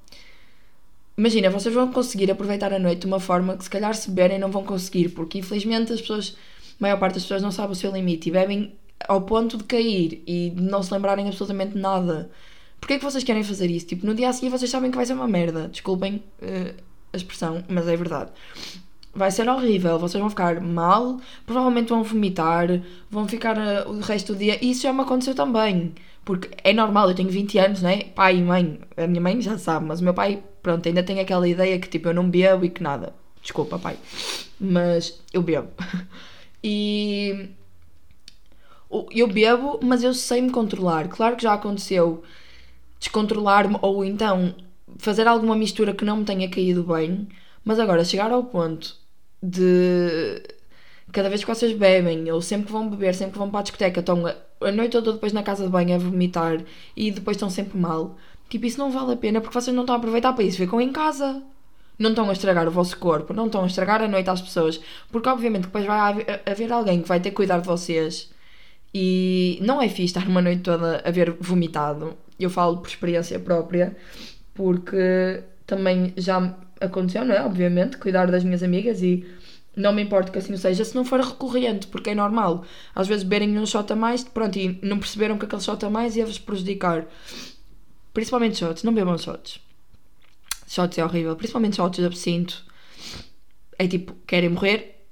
[1.16, 4.38] Imagina, vocês vão conseguir aproveitar a noite de uma forma que se calhar se beberem
[4.38, 6.36] não vão conseguir, porque infelizmente as pessoas,
[6.72, 8.74] a maior parte das pessoas não sabe o seu limite e bebem
[9.08, 12.30] ao ponto de cair e de não se lembrarem absolutamente nada.
[12.78, 13.86] Porquê é que vocês querem fazer isso?
[13.86, 15.68] Tipo, no dia a seguir vocês sabem que vai ser uma merda.
[15.68, 16.74] Desculpem uh,
[17.14, 18.30] a expressão, mas é verdade
[19.16, 22.68] vai ser horrível, vocês vão ficar mal, provavelmente vão vomitar,
[23.10, 24.62] vão ficar uh, o resto do dia.
[24.64, 28.04] Isso já me aconteceu também, porque é normal, eu tenho 20 anos, né?
[28.14, 31.18] Pai e mãe, a minha mãe já sabe, mas o meu pai, pronto, ainda tem
[31.18, 33.14] aquela ideia que tipo eu não bebo e que nada.
[33.42, 33.96] Desculpa, pai,
[34.60, 35.68] mas eu bebo.
[36.62, 37.48] e
[39.10, 41.08] eu bebo, mas eu sei me controlar.
[41.08, 42.22] Claro que já aconteceu
[42.98, 44.54] descontrolar-me ou então
[44.98, 47.28] fazer alguma mistura que não me tenha caído bem,
[47.64, 49.05] mas agora chegar ao ponto
[49.46, 50.42] de
[51.12, 53.62] cada vez que vocês bebem, ou sempre que vão beber, sempre que vão para a
[53.62, 56.62] discoteca, estão a noite toda depois na casa de banho a vomitar
[56.96, 58.16] e depois estão sempre mal.
[58.48, 60.58] Tipo, isso não vale a pena porque vocês não estão a aproveitar para isso.
[60.58, 61.42] Ficam em casa.
[61.98, 64.80] Não estão a estragar o vosso corpo, não estão a estragar a noite às pessoas.
[65.10, 68.30] Porque, obviamente, depois vai haver, alguém que vai ter que cuidar de vocês.
[68.92, 72.14] E não é fixe estar uma noite toda a ver vomitado.
[72.38, 73.96] Eu falo por experiência própria,
[74.54, 77.42] porque também já aconteceu, não é?
[77.42, 79.26] Obviamente, cuidar das minhas amigas e
[79.76, 82.64] não me importa que assim seja, se não for recorrente, porque é normal.
[82.94, 85.90] Às vezes beberem um shot a mais, pronto, e não perceberam que aquele shot a
[85.90, 87.06] mais ia-vos prejudicar.
[88.14, 89.60] Principalmente shots, não bebam shots.
[90.66, 92.64] Shots é horrível, principalmente shots de absinto.
[93.78, 95.04] É tipo, querem morrer,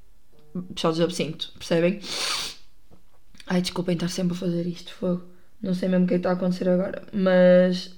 [0.74, 2.00] shots de absinto, percebem?
[3.46, 5.22] Ai, desculpem estar sempre a fazer isto, fogo.
[5.60, 7.94] Não sei mesmo o que é está a acontecer agora, mas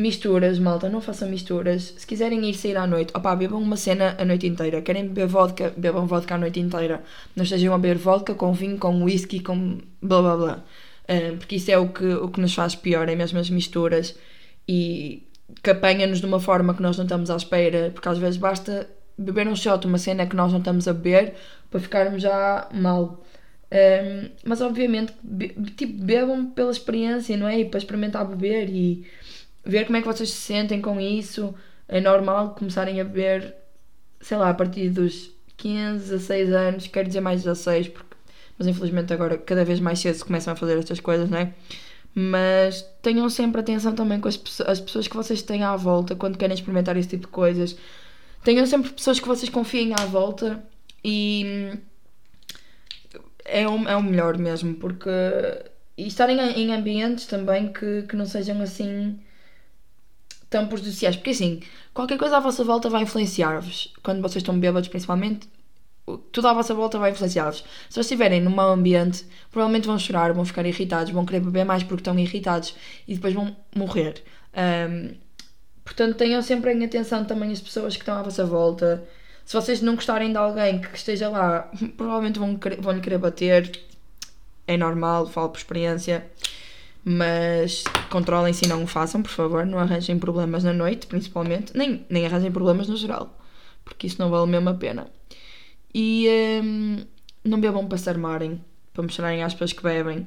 [0.00, 1.92] Misturas, malta, não façam misturas.
[1.98, 4.80] Se quiserem ir sair à noite, opá, bebam uma cena a noite inteira.
[4.80, 7.02] Querem beber vodka, bebam vodka a noite inteira.
[7.36, 10.64] Não estejam a beber vodka com vinho, com whisky, com blá blá blá.
[11.04, 14.16] Uh, porque isso é o que, o que nos faz pior, é mesmo as misturas.
[14.66, 15.28] E
[15.62, 17.90] que apanha-nos de uma forma que nós não estamos à espera.
[17.92, 21.34] Porque às vezes basta beber um shot, uma cena que nós não estamos a beber,
[21.70, 23.22] para ficarmos já mal.
[23.70, 27.60] Um, mas obviamente, be tipo, bebam pela experiência, não é?
[27.60, 29.04] E para experimentar beber e
[29.64, 31.54] ver como é que vocês se sentem com isso.
[31.88, 33.54] É normal começarem a beber,
[34.20, 38.16] sei lá, a partir dos 15, 16 anos, quero dizer mais 16, porque,
[38.58, 41.52] mas infelizmente agora cada vez mais cedo se começam a fazer estas coisas, não é?
[42.14, 46.38] Mas tenham sempre atenção também com as, as pessoas que vocês têm à volta quando
[46.38, 47.76] querem experimentar esse tipo de coisas.
[48.42, 50.62] Tenham sempre pessoas que vocês confiem à volta
[51.04, 51.78] e
[53.44, 55.10] é o, é o melhor mesmo, porque.
[55.96, 59.20] E estarem em ambientes também que, que não sejam assim
[60.50, 61.16] tão prejudiciais.
[61.16, 61.60] Porque assim,
[61.94, 63.94] qualquer coisa à vossa volta vai influenciar-vos.
[64.02, 65.48] Quando vocês estão bêbados, principalmente,
[66.32, 67.58] tudo à vossa volta vai influenciá-los.
[67.58, 71.64] Se vocês estiverem num mau ambiente, provavelmente vão chorar, vão ficar irritados, vão querer beber
[71.64, 72.74] mais porque estão irritados
[73.06, 74.22] e depois vão morrer.
[74.56, 75.14] Um,
[75.84, 79.06] portanto, tenham sempre em atenção também as pessoas que estão à vossa volta.
[79.44, 83.70] Se vocês não gostarem de alguém que esteja lá, provavelmente vão, vão lhe querer bater.
[84.66, 86.30] É normal, falo por experiência.
[87.04, 89.64] Mas controlem-se e não o façam, por favor.
[89.64, 91.76] Não arranjem problemas na noite, principalmente.
[91.76, 93.38] Nem, nem arranjem problemas no geral.
[93.84, 95.06] Porque isso não vale mesmo a pena.
[95.94, 96.28] E
[96.62, 96.98] um,
[97.44, 100.26] não bebam para se armarem, para mostrarem às pessoas que bebem.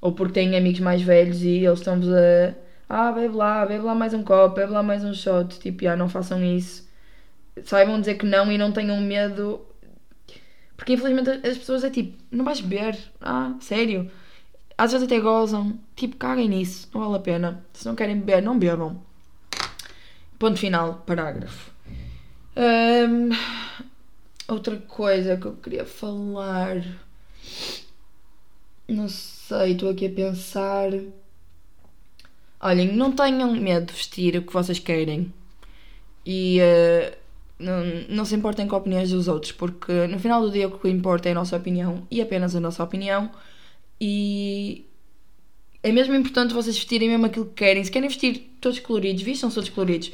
[0.00, 2.54] Ou porque têm amigos mais velhos e eles estão-vos a.
[2.88, 5.60] Ah, bebe lá, bebe lá mais um copo, bebe lá mais um shot.
[5.60, 6.88] Tipo, ah, não façam isso.
[7.64, 9.60] Saibam dizer que não e não tenham medo.
[10.76, 12.98] Porque infelizmente as pessoas é tipo, não vais beber?
[13.20, 14.10] Ah, sério?
[14.80, 15.78] Às vezes até gozam.
[15.94, 17.62] Tipo, caguem nisso, não vale a pena.
[17.70, 18.98] Se não querem beber, não bebam.
[20.38, 21.70] Ponto final, parágrafo.
[22.56, 23.28] Um,
[24.48, 26.82] Outra coisa que eu queria falar.
[28.88, 30.88] Não sei, estou aqui a pensar.
[32.58, 35.30] Olhem, não tenham medo de vestir o que vocês querem.
[36.24, 37.16] E uh,
[37.58, 40.88] não, não se importem com opiniões dos outros, porque no final do dia o que
[40.88, 43.30] importa é a nossa opinião e apenas a nossa opinião.
[44.00, 44.86] E
[45.82, 47.84] é mesmo importante vocês vestirem mesmo aquilo que querem.
[47.84, 50.12] Se querem vestir todos coloridos, vistam todos coloridos.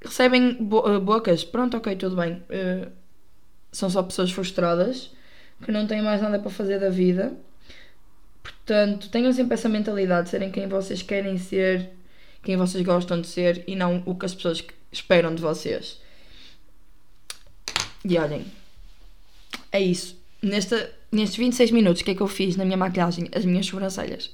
[0.00, 2.34] Recebem bo eh, bocas, pronto, ok, tudo bem.
[2.48, 2.90] Uh,
[3.72, 5.10] são só pessoas frustradas
[5.64, 7.36] que não têm mais nada para fazer da vida.
[8.42, 11.90] Portanto, tenham sempre essa mentalidade de serem quem vocês querem ser,
[12.42, 16.00] quem vocês gostam de ser e não o que as pessoas esperam de vocês.
[18.04, 18.46] E olhem,
[19.72, 20.16] é isso.
[20.40, 23.28] Nesta, nestes 26 minutos, o que é que eu fiz na minha maquilhagem?
[23.34, 24.30] As minhas sobrancelhas.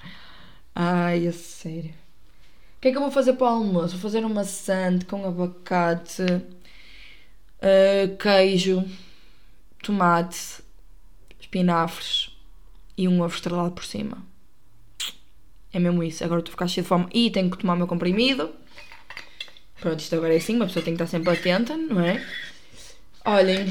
[0.74, 1.94] Ai, a sério.
[2.76, 3.92] O que é que eu vou fazer para o almoço?
[3.92, 8.84] Vou fazer uma sand com abacate uh, queijo,
[9.82, 10.62] tomate,
[11.40, 12.30] espinafres
[12.96, 14.18] e um ovo estrelado por cima.
[15.72, 16.22] É mesmo isso.
[16.22, 18.50] Agora estou a ficar cheia de fome e tenho que tomar o meu comprimido.
[19.80, 22.24] Pronto, isto agora é assim, uma pessoa tem que estar sempre atenta, não é?
[23.24, 23.66] Olhem.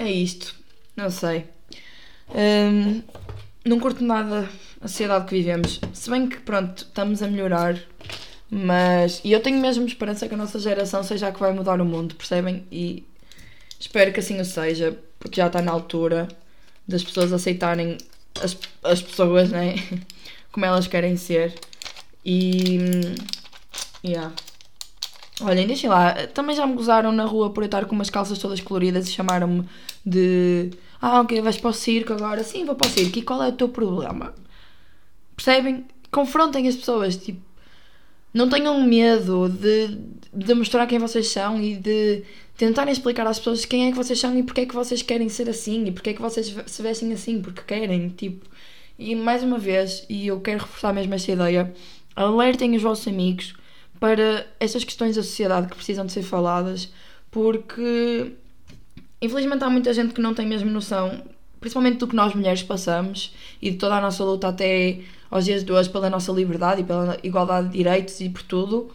[0.00, 0.56] É isto.
[0.96, 1.44] Não sei.
[2.30, 3.02] Um,
[3.64, 4.48] não curto nada
[4.80, 5.80] a sociedade que vivemos.
[5.92, 7.78] Se bem que, pronto, estamos a melhorar
[8.50, 9.20] mas.
[9.22, 11.84] E eu tenho mesmo esperança que a nossa geração seja a que vai mudar o
[11.84, 12.66] mundo, percebem?
[12.70, 13.06] E
[13.78, 16.26] espero que assim o seja, porque já está na altura
[16.86, 17.96] das pessoas aceitarem
[18.42, 19.76] as, as pessoas, né?
[20.50, 21.54] Como elas querem ser.
[22.24, 22.78] E.
[24.04, 24.32] Yeah.
[25.42, 26.14] Olhem, deixem lá.
[26.28, 29.12] Também já me gozaram na rua por eu estar com umas calças todas coloridas e
[29.12, 29.64] chamaram-me
[30.04, 30.70] de.
[31.00, 32.44] Ah, ok, vais para o circo agora?
[32.44, 33.18] Sim, vou para o circo.
[33.18, 34.34] E qual é o teu problema?
[35.34, 35.86] Percebem?
[36.10, 37.16] Confrontem as pessoas.
[37.16, 37.40] Tipo,
[38.34, 39.98] não tenham medo de,
[40.32, 42.22] de mostrar quem vocês são e de
[42.56, 45.28] tentarem explicar às pessoas quem é que vocês são e porque é que vocês querem
[45.28, 48.46] ser assim e porque é que vocês se vestem assim, porque querem, tipo.
[48.98, 51.72] E mais uma vez, e eu quero reforçar mesmo esta ideia,
[52.14, 53.54] alertem os vossos amigos
[54.00, 56.88] para estas questões da sociedade que precisam de ser faladas,
[57.30, 58.32] porque
[59.20, 61.22] infelizmente há muita gente que não tem mesmo noção,
[61.60, 65.62] principalmente do que nós mulheres passamos e de toda a nossa luta até aos dias
[65.62, 68.90] de hoje pela nossa liberdade e pela igualdade de direitos e por tudo.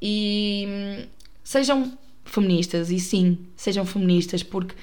[0.00, 1.06] E hum,
[1.42, 1.92] sejam
[2.24, 4.74] feministas, e sim, sejam feministas, porque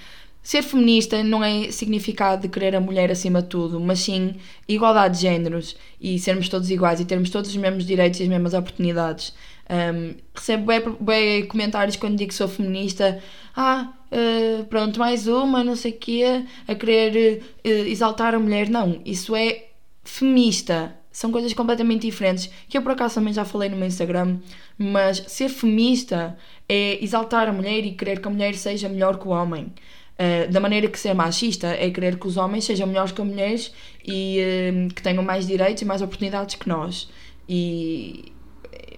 [0.44, 4.36] ser feminista não é significado de querer a mulher acima de tudo, mas sim
[4.68, 8.30] igualdade de géneros e sermos todos iguais e termos todos os mesmos direitos e as
[8.30, 9.34] mesmas oportunidades.
[9.72, 13.24] Um, recebo bem, bem, comentários quando digo que sou feminista.
[13.56, 18.70] Ah, uh, pronto, mais uma, não sei o quê, a querer uh, exaltar a mulher.
[18.70, 19.70] Não, isso é
[20.04, 20.96] feminista.
[21.10, 22.50] São coisas completamente diferentes.
[22.68, 24.40] Que eu por acaso também já falei no meu Instagram.
[24.78, 29.28] Mas ser feminista é exaltar a mulher e querer que a mulher seja melhor que
[29.28, 29.72] o homem.
[30.20, 33.28] Uh, da maneira que ser machista é querer que os homens sejam melhores que as
[33.28, 33.74] mulheres
[34.06, 37.10] e uh, que tenham mais direitos e mais oportunidades que nós.
[37.48, 38.32] E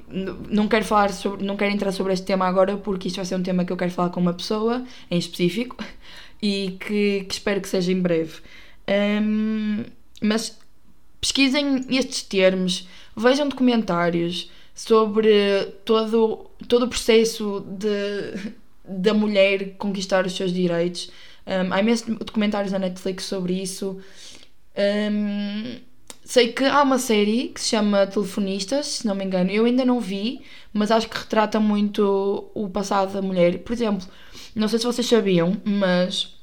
[0.09, 3.35] não quero falar sobre, não quero entrar sobre este tema agora porque isto vai ser
[3.35, 5.77] um tema que eu quero falar com uma pessoa em específico
[6.41, 8.33] e que, que espero que seja em breve.
[8.87, 9.83] Um,
[10.21, 10.59] mas
[11.19, 20.35] pesquisem estes termos, vejam documentários sobre todo, todo o processo de, da mulher conquistar os
[20.35, 21.11] seus direitos.
[21.45, 24.01] Um, há imensos documentários na Netflix sobre isso.
[24.75, 25.77] Um,
[26.25, 29.51] sei que há uma série que se chama Telefonistas, se não me engano.
[29.51, 33.59] Eu ainda não vi, mas acho que retrata muito o passado da mulher.
[33.59, 34.07] Por exemplo,
[34.55, 36.35] não sei se vocês sabiam, mas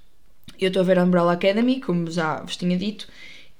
[0.58, 3.08] eu estou a ver a Umbrella Academy, como já vos tinha dito,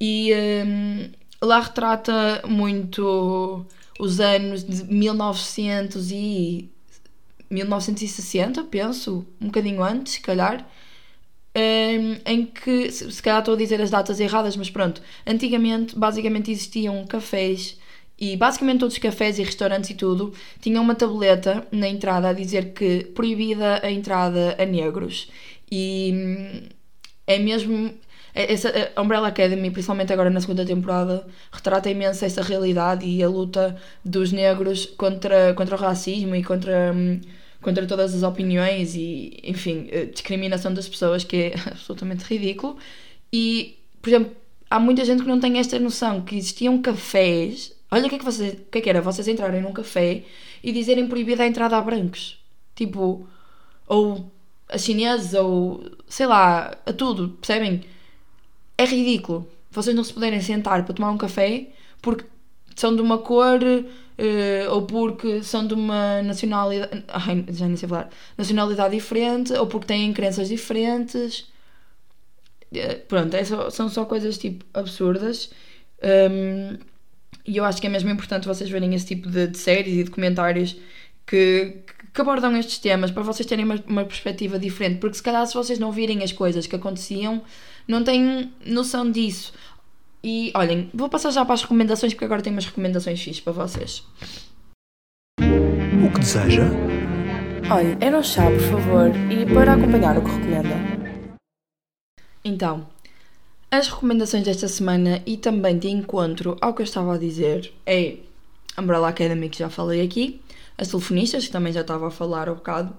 [0.01, 0.33] e
[0.67, 1.11] um,
[1.43, 3.65] lá retrata muito
[3.99, 6.71] os anos de 1900 e
[7.51, 10.67] 1960, penso, um bocadinho antes, se calhar,
[12.25, 17.05] em que, se, calhar estou a dizer as datas erradas, mas pronto, antigamente basicamente existiam
[17.07, 17.79] cafés
[18.19, 22.33] e basicamente todos os cafés e restaurantes e tudo tinham uma tabuleta na entrada a
[22.33, 25.31] dizer que proibida a entrada a negros.
[25.71, 26.69] E hum,
[27.27, 27.95] é mesmo.
[28.35, 33.23] é, Essa, a Umbrella Academy, principalmente agora na segunda temporada, retrata imenso essa realidade e
[33.23, 37.21] a luta dos negros contra, contra o racismo e contra, hum,
[37.61, 42.77] contra todas as opiniões e, enfim, a discriminação das pessoas, que é absolutamente ridículo.
[43.33, 44.37] E, por exemplo,
[44.71, 47.73] há muita gente que não tem esta noção que existiam cafés.
[47.91, 50.23] Olha o que é que, vocês, o que, é que era vocês entrarem num café
[50.63, 52.39] e dizerem proibida a entrada a brancos.
[52.75, 53.29] Tipo,
[53.87, 54.31] ou
[54.69, 57.83] a chineses, ou sei lá, a tudo, percebem?
[58.79, 61.69] É ridículo vocês não se puderem sentar para tomar um café
[62.03, 62.25] porque
[62.77, 63.61] são de uma cor
[64.19, 67.05] eh, ou porque são de uma nacionalidade.
[67.09, 68.11] Ai, já nem sei falar.
[68.39, 71.47] Nacionalidade diferente ou porque têm crenças diferentes.
[72.75, 75.51] Eh, Pronto, é só- são só coisas tipo absurdas.
[76.03, 76.79] Um,
[77.47, 80.05] e eu acho que é mesmo importante vocês verem esse tipo de, de séries e
[80.05, 80.77] documentários
[81.27, 81.79] que,
[82.15, 84.99] que abordam estes temas para vocês terem uma, uma perspectiva diferente.
[85.01, 87.43] Porque se calhar se vocês não virem as coisas que aconteciam,
[87.89, 89.53] não têm noção disso.
[90.23, 93.53] E olhem, vou passar já para as recomendações porque agora tenho umas recomendações fixas para
[93.53, 94.05] vocês.
[95.39, 96.65] O que deseja?
[97.71, 100.77] Olha, era um chá, por favor, e para acompanhar o que recomenda.
[102.45, 102.87] Então,
[103.71, 108.17] as recomendações desta semana e também de encontro ao que eu estava a dizer é
[108.79, 110.41] Umbrella Academy, que já falei aqui,
[110.77, 112.95] As Telefonistas, que também já estava a falar há bocado,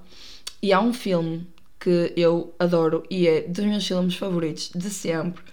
[0.62, 1.48] e há um filme
[1.80, 5.44] que eu adoro e é dos meus filmes favoritos de sempre,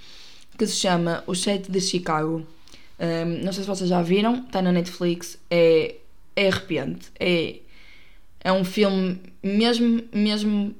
[0.58, 2.44] que se chama O Sete de Chicago.
[2.98, 5.94] Um, não sei se vocês já viram, está na Netflix, é,
[6.34, 7.60] é arrepiante, é,
[8.40, 10.74] é um filme mesmo, mesmo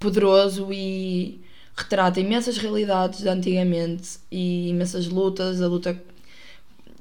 [0.00, 1.40] poderoso e
[1.76, 6.02] retrata imensas realidades de antigamente e imensas lutas, a luta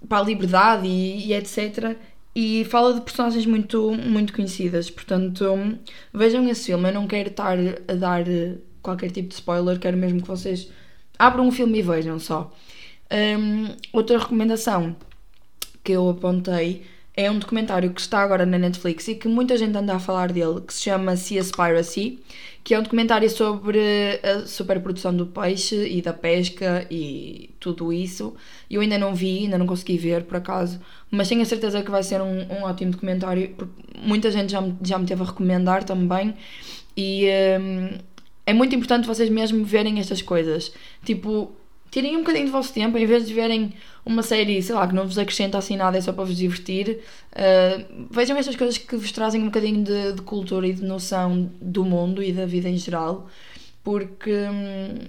[0.08, 1.98] para a liberdade e, e etc.
[2.36, 4.90] E fala de personagens muito, muito conhecidas.
[4.92, 5.44] Portanto,
[6.14, 6.90] vejam esse filme.
[6.90, 7.58] Eu não quero estar
[7.88, 8.24] a dar
[8.82, 10.70] qualquer tipo de spoiler, quero mesmo que vocês
[11.22, 12.52] abram o filme e vejam só.
[13.12, 14.96] Hum, outra recomendação
[15.84, 16.84] que eu apontei
[17.16, 20.32] é um documentário que está agora na Netflix e que muita gente anda a falar
[20.32, 22.20] dele, que se chama Seaspiracy,
[22.64, 28.34] que é um documentário sobre a superprodução do peixe e da pesca e tudo isso.
[28.70, 30.80] Eu ainda não vi, ainda não consegui ver por acaso,
[31.12, 34.62] mas tenho a certeza que vai ser um, um ótimo documentário, porque muita gente já
[34.62, 36.34] me, já me teve a recomendar também.
[36.98, 37.28] E
[37.60, 37.98] hum,
[38.52, 40.74] é muito importante vocês mesmo verem estas coisas.
[41.06, 41.54] Tipo,
[41.90, 43.74] tirem um bocadinho do vosso tempo, em vez de verem
[44.06, 47.00] uma série, sei lá, que não vos acrescenta assim nada, é só para vos divertir,
[47.32, 51.50] uh, vejam estas coisas que vos trazem um bocadinho de, de cultura e de noção
[51.62, 53.30] do mundo e da vida em geral,
[53.84, 55.00] porque hum,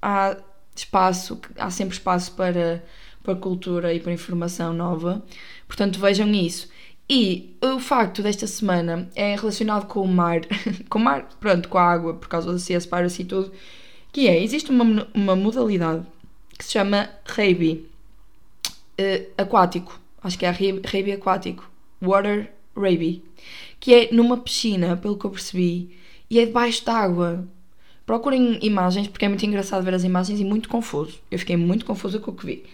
[0.00, 0.36] há
[0.76, 2.84] espaço, há sempre espaço para,
[3.22, 5.24] para cultura e para informação nova,
[5.66, 6.68] portanto vejam isso.
[7.08, 10.40] E o facto desta semana é relacionado com o mar,
[10.88, 13.52] com o mar, pronto, com a água, por causa da Seaspiracy e tudo,
[14.10, 16.06] que é, existe uma, uma modalidade
[16.56, 17.86] que se chama Reibi
[18.98, 21.68] uh, aquático, acho que é Reibi aquático,
[22.00, 23.22] Water Reibi,
[23.78, 25.94] que é numa piscina, pelo que eu percebi,
[26.30, 27.46] e é debaixo d'água.
[28.06, 31.18] Procurem imagens, porque é muito engraçado ver as imagens e muito confuso.
[31.30, 32.64] Eu fiquei muito confusa com o que vi.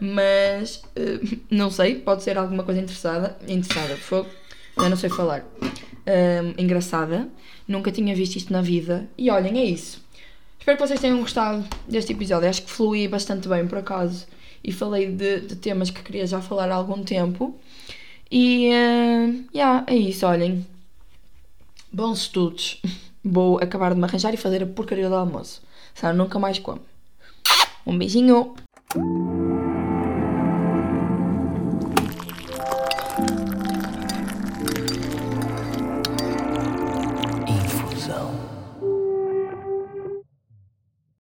[0.00, 3.38] Mas, uh, não sei, pode ser alguma coisa interessada.
[3.46, 4.28] Interessada, fogo.
[4.76, 5.46] Eu não sei falar.
[5.60, 7.28] Uh, engraçada.
[7.68, 9.08] Nunca tinha visto isto na vida.
[9.16, 10.02] E olhem, é isso.
[10.58, 12.48] Espero que vocês tenham gostado deste episódio.
[12.48, 14.26] Acho que flui bastante bem, por acaso.
[14.62, 17.56] E falei de, de temas que queria já falar há algum tempo.
[18.28, 20.66] E, uh, yeah, é isso, olhem.
[21.92, 22.82] Bons estudos.
[23.24, 25.62] Vou acabar de me arranjar e fazer a porcaria do almoço.
[25.94, 26.80] Senão nunca mais como.
[27.86, 28.54] Um beijinho.